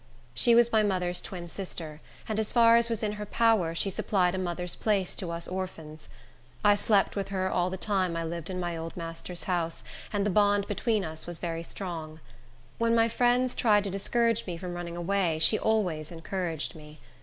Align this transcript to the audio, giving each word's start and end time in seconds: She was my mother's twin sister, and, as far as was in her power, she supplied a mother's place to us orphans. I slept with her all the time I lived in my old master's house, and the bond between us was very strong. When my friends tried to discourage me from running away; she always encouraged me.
She 0.33 0.55
was 0.55 0.71
my 0.71 0.81
mother's 0.81 1.21
twin 1.21 1.47
sister, 1.47 2.01
and, 2.27 2.39
as 2.39 2.51
far 2.51 2.75
as 2.75 2.89
was 2.89 3.03
in 3.03 3.11
her 3.11 3.25
power, 3.27 3.75
she 3.75 3.91
supplied 3.91 4.33
a 4.33 4.39
mother's 4.39 4.73
place 4.73 5.13
to 5.13 5.29
us 5.29 5.47
orphans. 5.47 6.09
I 6.65 6.73
slept 6.73 7.15
with 7.15 7.27
her 7.27 7.51
all 7.51 7.69
the 7.69 7.77
time 7.77 8.17
I 8.17 8.23
lived 8.23 8.49
in 8.49 8.59
my 8.59 8.75
old 8.75 8.97
master's 8.97 9.43
house, 9.43 9.83
and 10.11 10.25
the 10.25 10.31
bond 10.31 10.67
between 10.67 11.05
us 11.05 11.27
was 11.27 11.37
very 11.37 11.61
strong. 11.61 12.19
When 12.79 12.95
my 12.95 13.09
friends 13.09 13.53
tried 13.53 13.83
to 13.83 13.91
discourage 13.91 14.47
me 14.47 14.57
from 14.57 14.73
running 14.73 14.97
away; 14.97 15.37
she 15.37 15.59
always 15.59 16.11
encouraged 16.11 16.73
me. 16.73 16.99